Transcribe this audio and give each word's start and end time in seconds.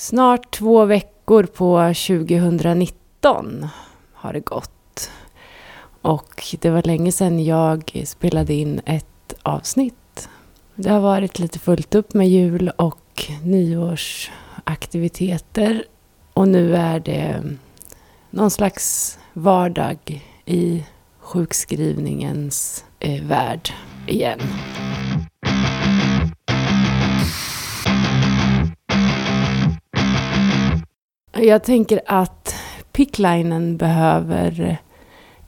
Snart 0.00 0.50
två 0.50 0.84
veckor 0.84 1.42
på 1.42 1.78
2019 1.78 3.68
har 4.12 4.32
det 4.32 4.40
gått. 4.40 5.10
Och 6.02 6.56
det 6.60 6.70
var 6.70 6.82
länge 6.82 7.12
sedan 7.12 7.44
jag 7.44 8.02
spelade 8.04 8.54
in 8.54 8.80
ett 8.86 9.34
avsnitt. 9.42 10.28
Det 10.74 10.90
har 10.90 11.00
varit 11.00 11.38
lite 11.38 11.58
fullt 11.58 11.94
upp 11.94 12.14
med 12.14 12.28
jul 12.28 12.70
och 12.76 13.30
nyårsaktiviteter. 13.42 15.84
Och 16.32 16.48
nu 16.48 16.76
är 16.76 17.00
det 17.00 17.42
någon 18.30 18.50
slags 18.50 19.18
vardag 19.32 20.24
i 20.46 20.84
sjukskrivningens 21.18 22.84
eh, 23.00 23.24
värld 23.24 23.72
igen. 24.06 24.40
Jag 31.42 31.62
tänker 31.62 32.00
att 32.06 32.54
picklinen 32.92 33.76
behöver 33.76 34.78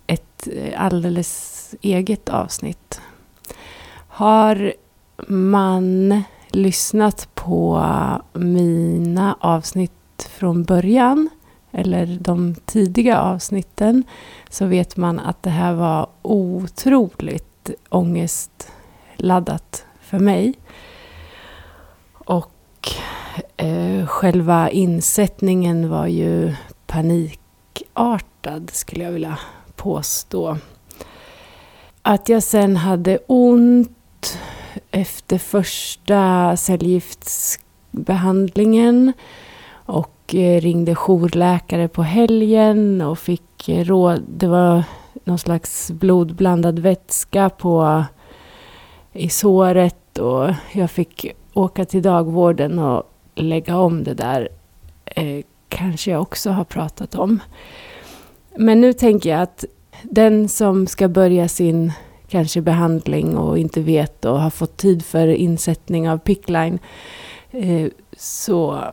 ett 0.06 0.48
eh, 0.52 0.84
alldeles 0.84 1.74
eget 1.80 2.28
avsnitt. 2.28 3.00
Har 4.08 4.72
man 5.28 6.22
lyssnat 6.48 7.28
på 7.34 7.86
mina 8.32 9.36
avsnitt 9.40 10.28
från 10.30 10.64
början 10.64 11.28
eller 11.70 12.18
de 12.20 12.54
tidiga 12.54 13.18
avsnitten 13.18 14.04
så 14.50 14.66
vet 14.66 14.96
man 14.96 15.18
att 15.18 15.42
det 15.42 15.50
här 15.50 15.72
var 15.72 16.06
otroligt 16.22 17.70
ångestladdat 17.88 19.84
för 20.00 20.18
mig. 20.18 20.54
Eh, 23.62 24.06
själva 24.06 24.70
insättningen 24.70 25.88
var 25.88 26.06
ju 26.06 26.54
panikartad 26.86 28.70
skulle 28.72 29.04
jag 29.04 29.12
vilja 29.12 29.38
påstå. 29.76 30.56
Att 32.02 32.28
jag 32.28 32.42
sen 32.42 32.76
hade 32.76 33.18
ont 33.26 34.38
efter 34.90 35.38
första 35.38 36.56
cellgiftsbehandlingen 36.56 39.12
och 39.72 40.34
eh, 40.34 40.60
ringde 40.60 40.94
jourläkare 40.94 41.88
på 41.88 42.02
helgen 42.02 43.00
och 43.00 43.18
fick 43.18 43.68
råd. 43.68 44.22
Det 44.36 44.46
var 44.46 44.84
någon 45.24 45.38
slags 45.38 45.90
blodblandad 45.90 46.78
vätska 46.78 47.50
på, 47.50 48.04
i 49.12 49.28
såret 49.28 50.18
och 50.18 50.50
jag 50.72 50.90
fick 50.90 51.26
åka 51.54 51.84
till 51.84 52.02
dagvården 52.02 52.78
och 52.78 53.11
lägga 53.34 53.76
om 53.78 54.04
det 54.04 54.14
där. 54.14 54.48
Eh, 55.04 55.44
kanske 55.68 56.10
jag 56.10 56.22
också 56.22 56.50
har 56.50 56.64
pratat 56.64 57.14
om. 57.14 57.40
Men 58.56 58.80
nu 58.80 58.92
tänker 58.92 59.30
jag 59.30 59.42
att 59.42 59.64
den 60.02 60.48
som 60.48 60.86
ska 60.86 61.08
börja 61.08 61.48
sin 61.48 61.92
kanske 62.28 62.60
behandling 62.60 63.36
och 63.36 63.58
inte 63.58 63.80
vet 63.80 64.24
och 64.24 64.40
har 64.40 64.50
fått 64.50 64.76
tid 64.76 65.04
för 65.04 65.28
insättning 65.28 66.10
av 66.10 66.18
pickline 66.18 66.78
eh, 67.50 67.88
så 68.16 68.84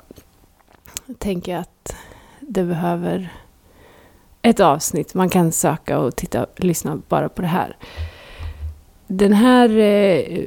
tänker 1.17 1.51
jag 1.51 1.61
att 1.61 1.95
det 2.39 2.63
behöver 2.63 3.29
ett 4.41 4.59
avsnitt. 4.59 5.13
Man 5.13 5.29
kan 5.29 5.51
söka 5.51 5.99
och 5.99 6.15
titta, 6.15 6.45
lyssna 6.55 7.01
bara 7.07 7.29
på 7.29 7.41
det 7.41 7.47
här. 7.47 7.77
Den 9.11 9.33
här 9.33 9.77
eh, 9.77 10.43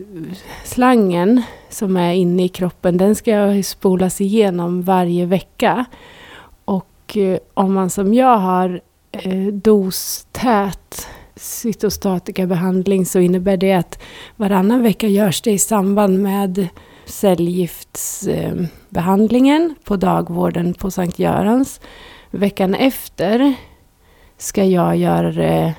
slangen 0.64 1.42
som 1.68 1.96
är 1.96 2.12
inne 2.12 2.44
i 2.44 2.48
kroppen, 2.48 2.96
den 2.96 3.14
ska 3.14 3.62
spolas 3.64 4.20
igenom 4.20 4.82
varje 4.82 5.26
vecka. 5.26 5.84
Och 6.64 7.16
eh, 7.16 7.38
om 7.54 7.74
man 7.74 7.90
som 7.90 8.14
jag 8.14 8.38
har 8.38 8.80
eh, 9.12 9.46
dostät 9.46 11.08
cytostatikabehandling 11.36 13.06
så 13.06 13.18
innebär 13.18 13.56
det 13.56 13.72
att 13.72 14.02
varannan 14.36 14.82
vecka 14.82 15.06
görs 15.06 15.42
det 15.42 15.50
i 15.50 15.58
samband 15.58 16.22
med 16.22 16.68
cellgiftsbehandlingen 17.04 19.74
på 19.84 19.96
dagvården 19.96 20.74
på 20.74 20.90
Sankt 20.90 21.18
Görans. 21.18 21.80
Veckan 22.30 22.74
efter 22.74 23.54
ska 24.38 24.64
jag 24.64 24.96
göra 24.96 25.32
det 25.32 25.74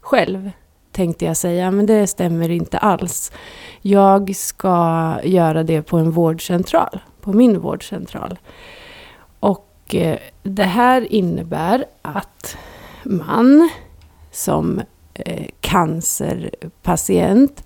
själv, 0.00 0.50
tänkte 0.92 1.24
jag 1.24 1.36
säga. 1.36 1.70
Men 1.70 1.86
det 1.86 2.06
stämmer 2.06 2.50
inte 2.50 2.78
alls. 2.78 3.32
Jag 3.80 4.36
ska 4.36 5.16
göra 5.24 5.62
det 5.62 5.82
på 5.82 5.98
en 5.98 6.10
vårdcentral, 6.10 7.00
på 7.20 7.32
min 7.32 7.60
vårdcentral. 7.60 8.38
Och 9.40 9.94
eh, 9.94 10.18
det 10.42 10.64
här 10.64 11.12
innebär 11.12 11.84
att 12.02 12.56
man 13.04 13.70
som 14.30 14.80
eh, 15.14 15.46
cancerpatient 15.60 17.64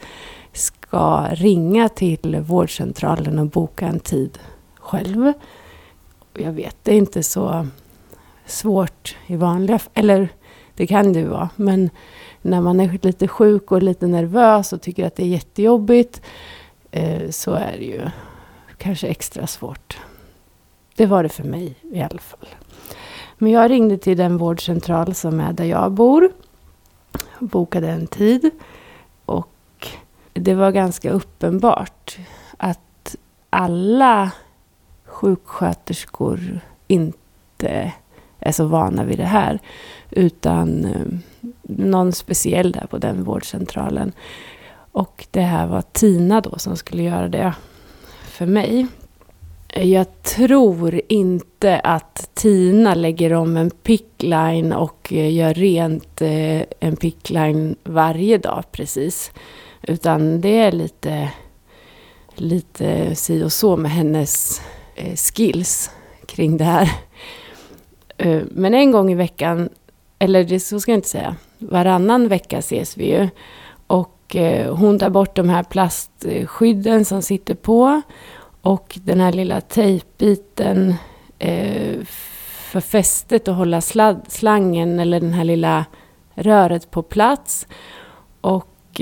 ska 0.53 1.26
ringa 1.31 1.88
till 1.88 2.37
vårdcentralen 2.41 3.38
och 3.38 3.47
boka 3.47 3.87
en 3.87 4.00
tid 4.00 4.38
själv. 4.75 5.32
Jag 6.34 6.53
vet, 6.53 6.76
det 6.82 6.93
är 6.93 6.98
inte 6.98 7.22
så 7.22 7.66
svårt 8.47 9.16
i 9.26 9.37
vanliga 9.37 9.78
fall. 9.78 9.93
Eller 9.94 10.28
det 10.75 10.87
kan 10.87 11.12
det 11.12 11.19
ju 11.19 11.26
vara. 11.26 11.48
Men 11.56 11.91
när 12.47 12.61
man 12.61 12.81
är 12.81 12.99
lite 13.03 13.29
sjuk 13.29 13.73
och 13.73 13.83
lite 13.83 14.07
nervös 14.07 14.73
och 14.73 14.83
tycker 14.83 15.07
att 15.07 15.17
det 15.17 15.23
är 15.23 15.27
jättejobbigt 15.27 16.23
eh, 16.91 17.31
så 17.31 17.53
är 17.53 17.73
det 17.79 17.84
ju 17.84 18.11
kanske 18.77 19.07
extra 19.07 19.47
svårt. 19.47 19.99
Det 20.97 21.06
var 21.06 21.23
det 21.23 21.29
för 21.29 21.45
mig 21.45 21.75
i 21.83 22.03
alla 22.03 22.19
fall. 22.19 22.49
Men 23.39 23.53
jag 23.53 23.71
ringde 23.71 23.99
till 23.99 24.17
den 24.17 24.37
vårdcentral 24.37 25.15
som 25.15 25.41
är 25.41 25.53
där 25.53 25.65
jag 25.65 25.93
bor. 25.93 26.33
Bokade 27.39 27.89
en 27.89 28.06
tid. 28.06 28.51
Och 29.25 29.89
det 30.33 30.55
var 30.55 30.71
ganska 30.71 31.11
uppenbart 31.11 32.19
att 32.56 33.17
alla 33.51 34.31
sjuksköterskor 35.05 36.61
inte 36.87 37.93
är 38.41 38.53
så 38.53 38.65
vana 38.65 39.05
vid 39.05 39.19
det 39.19 39.25
här. 39.25 39.59
Utan 40.11 40.85
eh, 40.85 41.07
någon 41.63 42.13
speciell 42.13 42.73
där 42.73 42.87
på 42.91 42.99
den 42.99 43.25
vårdcentralen. 43.25 44.13
Och 44.93 45.27
det 45.31 45.41
här 45.41 45.67
var 45.67 45.83
Tina 45.93 46.41
då 46.41 46.59
som 46.59 46.77
skulle 46.77 47.03
göra 47.03 47.29
det 47.29 47.55
för 48.25 48.47
mig. 48.47 48.87
Jag 49.75 50.23
tror 50.23 51.01
inte 51.09 51.79
att 51.79 52.31
Tina 52.35 52.95
lägger 52.95 53.33
om 53.33 53.57
en 53.57 53.71
pickline 53.71 54.73
och 54.73 55.13
eh, 55.13 55.35
gör 55.35 55.55
rent 55.55 56.23
eh, 56.23 56.63
en 56.81 56.97
pickline 56.97 57.77
varje 57.85 58.39
dag 58.39 58.65
precis. 58.73 59.33
Utan 59.83 60.41
det 60.41 60.59
är 60.59 60.73
lite, 60.73 61.31
lite 62.35 63.15
si 63.15 63.43
och 63.43 63.53
så 63.53 63.77
med 63.77 63.91
hennes 63.91 64.61
skills 65.35 65.91
kring 66.27 66.57
det 66.57 66.65
här. 66.65 66.91
Eh, 68.19 68.43
men 68.50 68.75
en 68.75 68.91
gång 68.91 69.12
i 69.12 69.15
veckan, 69.15 69.69
eller 70.19 70.44
det 70.44 70.60
så 70.60 70.81
ska 70.81 70.91
jag 70.91 70.99
inte 70.99 71.09
säga, 71.09 71.37
varannan 71.59 72.28
vecka 72.28 72.59
ses 72.59 72.97
vi 72.97 73.10
ju. 73.10 73.28
Och 73.87 74.37
eh, 74.37 74.75
hon 74.75 74.99
tar 74.99 75.10
bort 75.10 75.37
de 75.37 75.49
här 75.49 75.62
plastskydden 75.62 77.05
som 77.05 77.22
sitter 77.22 77.55
på. 77.55 78.03
Och 78.62 78.99
den 79.05 79.21
här 79.21 79.32
lilla 79.32 79.60
tejpbiten 79.60 80.94
eh, 81.38 81.97
för 82.71 82.81
fästet 82.81 83.49
och 83.49 83.55
hålla 83.55 83.81
sladd, 83.81 84.21
slangen 84.28 85.00
eller 85.00 85.21
den 85.21 85.32
här 85.32 85.44
lilla 85.44 85.84
röret 86.34 86.91
på 86.91 87.03
plats. 87.03 87.66
Och, 88.41 89.00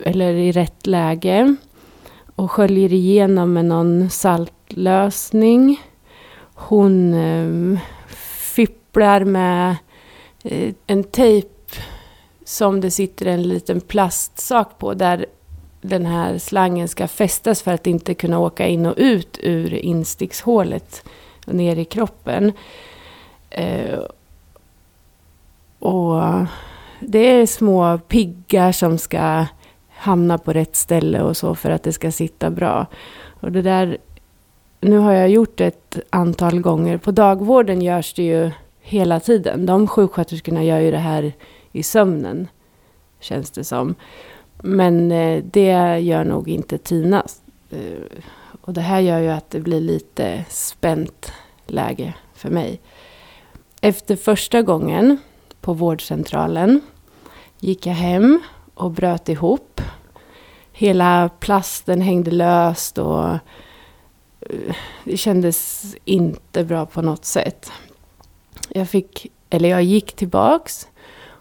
eller 0.00 0.32
i 0.34 0.52
rätt 0.52 0.86
läge. 0.86 1.56
Och 2.36 2.50
sköljer 2.50 2.92
igenom 2.92 3.52
med 3.52 3.64
någon 3.64 4.10
saltlösning. 4.10 5.80
Hon 6.68 7.14
eh, 7.14 7.80
fipplar 8.54 9.24
med 9.24 9.76
Eh, 10.44 10.74
en 10.86 11.04
tejp 11.04 11.48
som 12.44 12.80
det 12.80 12.90
sitter 12.90 13.26
en 13.26 13.42
liten 13.42 13.80
plastsak 13.80 14.78
på 14.78 14.94
där 14.94 15.26
den 15.80 16.06
här 16.06 16.38
slangen 16.38 16.88
ska 16.88 17.08
fästas 17.08 17.62
för 17.62 17.72
att 17.72 17.86
inte 17.86 18.14
kunna 18.14 18.38
åka 18.38 18.66
in 18.66 18.86
och 18.86 18.94
ut 18.96 19.38
ur 19.42 19.74
instickshålet 19.74 21.04
och 21.46 21.54
ner 21.54 21.76
i 21.76 21.84
kroppen. 21.84 22.52
Eh, 23.50 23.98
och 25.78 26.22
det 27.00 27.18
är 27.18 27.46
små 27.46 27.98
piggar 27.98 28.72
som 28.72 28.98
ska 28.98 29.46
hamna 29.88 30.38
på 30.38 30.52
rätt 30.52 30.76
ställe 30.76 31.22
och 31.22 31.36
så 31.36 31.54
för 31.54 31.70
att 31.70 31.82
det 31.82 31.92
ska 31.92 32.12
sitta 32.12 32.50
bra. 32.50 32.86
Och 33.40 33.52
det 33.52 33.62
där, 33.62 33.98
nu 34.80 34.98
har 34.98 35.12
jag 35.12 35.28
gjort 35.28 35.56
det 35.56 35.66
ett 35.66 35.98
antal 36.10 36.60
gånger. 36.60 36.98
På 36.98 37.10
dagvården 37.10 37.82
görs 37.82 38.14
det 38.14 38.22
ju 38.22 38.50
hela 38.80 39.20
tiden. 39.20 39.66
De 39.66 39.86
sjuksköterskorna 39.86 40.64
gör 40.64 40.78
ju 40.78 40.90
det 40.90 40.98
här 40.98 41.32
i 41.72 41.82
sömnen, 41.82 42.48
känns 43.20 43.50
det 43.50 43.64
som. 43.64 43.94
Men 44.62 45.12
eh, 45.12 45.44
det 45.44 45.98
gör 45.98 46.24
nog 46.24 46.48
inte 46.48 46.78
Tina. 46.78 47.26
Eh, 47.70 48.22
och 48.60 48.72
det 48.72 48.80
här 48.80 49.00
gör 49.00 49.18
ju 49.18 49.28
att 49.28 49.50
det 49.50 49.60
blir 49.60 49.80
lite 49.80 50.44
spänt 50.48 51.32
läge 51.66 52.14
för 52.34 52.50
mig. 52.50 52.80
Efter 53.80 54.16
första 54.16 54.62
gången 54.62 55.18
på 55.60 55.72
vårdcentralen 55.72 56.80
gick 57.58 57.86
jag 57.86 57.94
hem 57.94 58.40
och 58.74 58.90
bröt 58.90 59.28
ihop. 59.28 59.80
Hela 60.72 61.30
plasten 61.40 62.00
hängde 62.00 62.30
löst 62.30 62.98
och 62.98 63.38
det 65.04 65.16
kändes 65.16 65.84
inte 66.04 66.64
bra 66.64 66.86
på 66.86 67.02
något 67.02 67.24
sätt. 67.24 67.72
Jag 68.68 68.88
fick, 68.88 69.26
eller 69.50 69.68
jag 69.68 69.82
gick 69.82 70.12
tillbaks 70.12 70.88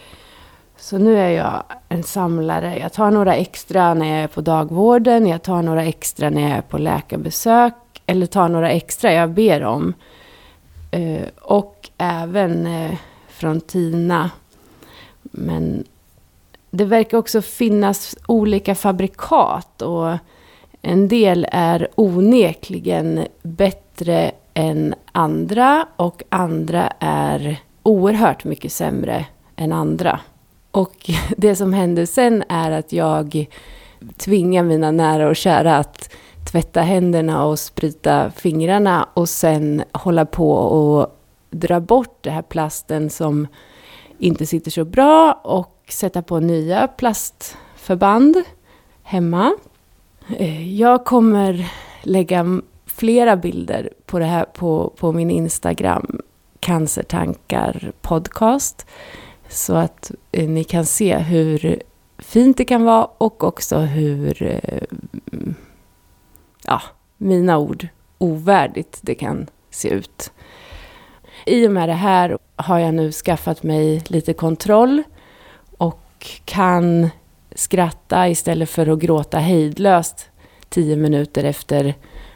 Så 0.77 0.99
nu 0.99 1.19
är 1.19 1.31
jag 1.31 1.63
en 1.89 2.03
samlare. 2.03 2.79
Jag 2.79 2.93
tar 2.93 3.11
några 3.11 3.35
extra 3.35 3.95
när 3.95 4.07
jag 4.07 4.21
är 4.21 4.29
på 4.29 4.41
dagvården. 4.41 5.27
Jag 5.27 5.43
tar 5.43 5.63
några 5.63 5.85
extra 5.85 6.31
när 6.31 6.43
jag 6.43 6.51
är 6.51 6.63
på 6.63 6.79
läkarbesök. 6.79 7.75
Eller 8.07 8.27
tar 8.27 8.49
några 8.49 8.71
extra 8.71 9.13
jag 9.13 9.31
ber 9.31 9.65
om. 9.65 9.95
Eh, 10.91 11.29
och 11.41 11.91
även 11.99 12.67
eh, 12.67 12.95
från 13.29 13.61
Tina. 13.61 14.31
Men 15.23 15.85
det 16.71 16.85
verkar 16.85 17.19
också 17.19 17.43
finnas 17.43 18.17
olika 18.27 18.75
fabrikat. 18.75 19.83
Och 19.83 20.17
en 20.83 21.09
del 21.09 21.47
är 21.53 21.89
onekligen 21.95 23.27
bättre 23.43 24.33
än 24.55 24.95
andra. 25.13 25.87
Och 25.97 26.23
andra 26.29 26.93
är 26.99 27.61
oerhört 27.83 28.45
mycket 28.45 28.73
sämre 28.73 29.27
än 29.57 29.73
andra. 29.73 30.21
Och 30.75 31.11
det 31.37 31.57
som 31.57 31.73
händer 31.73 32.07
sen 32.07 32.45
är 32.49 32.71
att 32.71 32.93
jag 32.93 33.47
tvingar 34.17 34.63
mina 34.63 34.91
nära 34.91 35.29
och 35.29 35.37
kära 35.37 35.77
att 35.77 36.11
tvätta 36.53 36.81
händerna 36.81 37.45
och 37.45 37.59
sprita 37.59 38.31
fingrarna 38.31 39.09
och 39.15 39.29
sen 39.29 39.85
hålla 39.93 40.27
på 40.27 40.51
och 40.53 41.19
dra 41.51 41.81
bort 41.81 42.19
den 42.21 42.33
här 42.33 42.43
plasten 42.43 43.11
som 43.11 43.47
inte 44.19 44.47
sitter 44.47 44.71
så 44.71 44.85
bra 44.85 45.33
och 45.33 45.85
sätta 45.89 46.23
på 46.23 46.41
nya 46.41 46.89
plastförband 46.89 48.37
hemma. 49.03 49.57
Eh, 50.37 50.81
jag 50.81 51.05
kommer 51.05 51.73
lägga 52.03 52.61
flera 52.87 53.37
bilder 53.37 53.91
på 54.07 54.19
det 54.19 54.25
här 54.25 54.45
på, 54.45 54.93
på 54.97 55.13
min 55.13 55.31
Instagram, 55.31 56.21
Cancertankar 56.61 57.93
podcast. 58.03 58.87
Så 59.55 59.75
att 59.75 60.11
eh, 60.33 60.49
ni 60.49 60.65
kan 60.65 60.87
se 60.87 61.19
hur 61.19 61.83
fint 62.19 62.57
det 62.57 62.65
kan 62.65 62.85
vara 62.85 63.05
och 63.05 63.45
också 63.45 63.79
hur, 63.79 64.43
eh, 64.43 64.83
mm, 65.33 65.55
ja, 66.65 66.83
mina 67.17 67.59
ord, 67.59 67.89
ovärdigt 68.19 68.99
det 69.03 69.15
kan 69.15 69.47
se 69.71 69.89
ut. 69.89 70.33
I 71.47 71.67
och 71.67 71.71
med 71.71 71.89
det 71.89 71.95
här 71.95 72.39
har 72.57 72.79
jag 72.79 72.95
nu 72.95 73.13
skaffat 73.13 73.63
mig 73.63 74.03
lite 74.07 74.33
kontroll 74.33 75.03
och 75.79 76.27
kan 76.45 77.11
skratta 77.55 78.29
istället 78.29 78.71
för 78.71 78.87
att 78.87 78.99
gråta 78.99 79.39
hejdlöst 79.39 80.31
tio 80.69 80.97
minuter 80.97 81.45
efter 81.45 81.95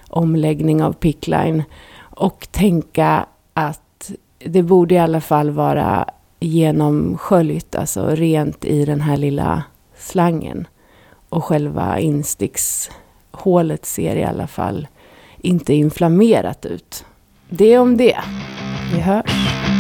omläggning 0.09 0.83
av 0.83 0.93
pickline 0.93 1.63
och 1.99 2.49
tänka 2.51 3.27
att 3.55 4.13
det 4.39 4.63
borde 4.63 4.95
i 4.95 4.99
alla 4.99 5.21
fall 5.21 5.51
vara 5.51 6.07
genomsköljt, 6.41 7.75
alltså 7.75 8.09
rent 8.09 8.65
i 8.65 8.85
den 8.85 9.01
här 9.01 9.17
lilla 9.17 9.63
slangen. 9.99 10.67
Och 11.29 11.45
själva 11.45 11.99
instickshålet 11.99 13.87
ser 13.87 14.17
i 14.17 14.25
alla 14.25 14.47
fall 14.47 14.87
inte 15.41 15.75
inflammerat 15.75 16.67
ut. 16.67 17.05
Det 17.49 17.79
om 17.79 17.97
det. 17.97 18.19
Vi 18.95 19.01
hörs. 19.01 19.78